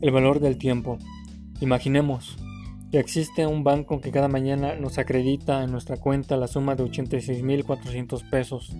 [0.00, 0.96] El valor del tiempo.
[1.60, 2.36] Imaginemos
[2.92, 6.84] que existe un banco que cada mañana nos acredita en nuestra cuenta la suma de
[6.84, 8.76] 86.400 pesos.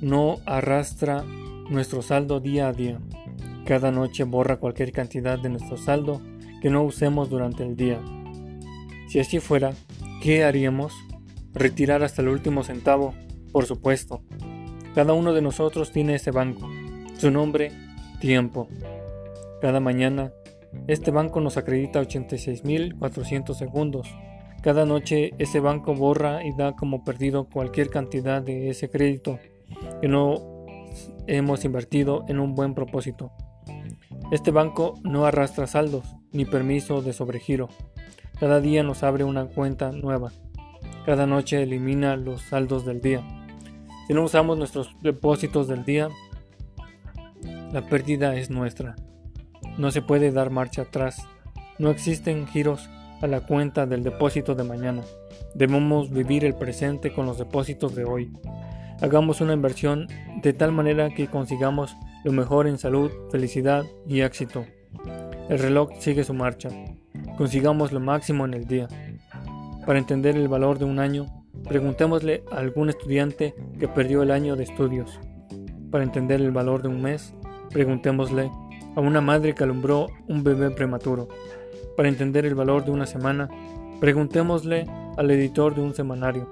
[0.00, 1.24] No arrastra
[1.68, 3.00] nuestro saldo día a día.
[3.66, 6.22] Cada noche borra cualquier cantidad de nuestro saldo
[6.62, 8.00] que no usemos durante el día.
[9.08, 9.72] Si así fuera,
[10.22, 10.92] ¿qué haríamos?
[11.54, 13.14] Retirar hasta el último centavo,
[13.50, 14.22] por supuesto.
[14.94, 16.70] Cada uno de nosotros tiene ese banco.
[17.18, 17.72] Su nombre,
[18.20, 18.68] tiempo.
[19.60, 20.32] Cada mañana,
[20.86, 24.08] este banco nos acredita 86.400 segundos.
[24.62, 29.38] Cada noche ese banco borra y da como perdido cualquier cantidad de ese crédito
[30.00, 30.66] que no
[31.26, 33.32] hemos invertido en un buen propósito.
[34.30, 37.68] Este banco no arrastra saldos ni permiso de sobregiro.
[38.38, 40.32] Cada día nos abre una cuenta nueva.
[41.04, 43.22] Cada noche elimina los saldos del día.
[44.06, 46.08] Si no usamos nuestros depósitos del día,
[47.72, 48.94] la pérdida es nuestra.
[49.78, 51.24] No se puede dar marcha atrás.
[51.78, 52.90] No existen giros
[53.22, 55.02] a la cuenta del depósito de mañana.
[55.54, 58.32] Debemos vivir el presente con los depósitos de hoy.
[59.00, 60.08] Hagamos una inversión
[60.42, 64.66] de tal manera que consigamos lo mejor en salud, felicidad y éxito.
[65.48, 66.70] El reloj sigue su marcha.
[67.36, 68.88] Consigamos lo máximo en el día.
[69.86, 71.26] Para entender el valor de un año,
[71.68, 75.20] preguntémosle a algún estudiante que perdió el año de estudios.
[75.92, 77.32] Para entender el valor de un mes,
[77.70, 78.50] preguntémosle
[78.98, 81.28] a una madre que alumbró un bebé prematuro.
[81.96, 83.48] Para entender el valor de una semana,
[84.00, 86.48] preguntémosle al editor de un semanario.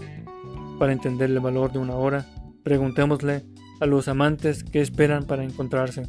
[0.78, 2.24] Para entender el valor de una hora,
[2.62, 3.42] preguntémosle
[3.80, 6.04] a los amantes qué esperan para encontrarse.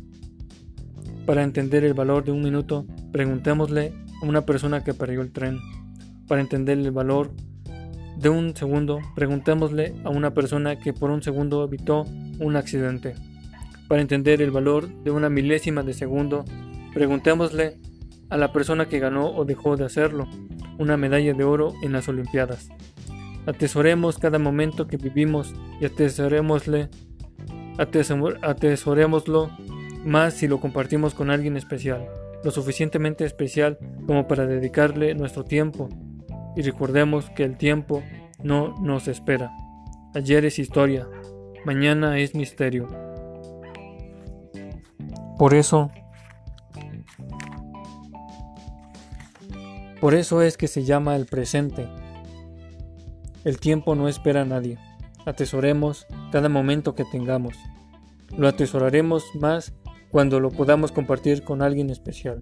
[1.26, 5.58] Para entender el valor de un minuto, preguntémosle a una persona que perdió el tren.
[6.28, 7.32] Para entender el valor
[8.16, 12.06] de un segundo, preguntémosle a una persona que por un segundo evitó
[12.38, 13.16] un accidente.
[13.88, 16.44] Para entender el valor de una milésima de segundo,
[16.94, 17.78] preguntémosle
[18.30, 20.28] a la persona que ganó o dejó de hacerlo
[20.78, 22.70] una medalla de oro en las Olimpiadas.
[23.46, 26.90] Atesoremos cada momento que vivimos y atesorémosle,
[27.78, 29.50] atesorémoslo
[30.06, 32.06] más si lo compartimos con alguien especial,
[32.44, 35.90] lo suficientemente especial como para dedicarle nuestro tiempo.
[36.56, 38.03] Y recordemos que el tiempo
[38.44, 39.52] no nos espera.
[40.14, 41.08] Ayer es historia,
[41.66, 43.06] mañana es misterio.
[45.38, 45.92] Por eso,
[50.02, 51.88] por eso es que se llama el presente.
[53.44, 54.78] El tiempo no espera a nadie.
[55.26, 57.56] Atesoremos cada momento que tengamos.
[58.36, 59.74] Lo atesoraremos más
[60.09, 62.42] cuando lo podamos compartir con alguien especial.